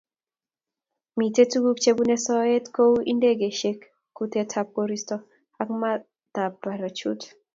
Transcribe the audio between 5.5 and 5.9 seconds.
ako